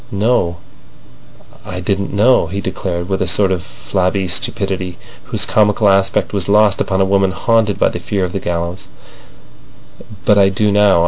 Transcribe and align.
"No; 0.09 0.57
I 1.63 1.79
didn't 1.79 2.11
know," 2.11 2.47
he 2.47 2.59
declared, 2.59 3.07
with 3.07 3.21
a 3.21 3.27
sort 3.27 3.51
of 3.51 3.61
flabby 3.61 4.27
stupidity, 4.27 4.97
whose 5.25 5.45
comical 5.45 5.87
aspect 5.87 6.33
was 6.33 6.49
lost 6.49 6.81
upon 6.81 7.01
a 7.01 7.05
woman 7.05 7.29
haunted 7.29 7.77
by 7.77 7.89
the 7.89 7.99
fear 7.99 8.25
of 8.25 8.33
the 8.33 8.39
gallows, 8.39 8.87
"but 10.25 10.39
I 10.39 10.49
do 10.49 10.71
now. 10.71 10.99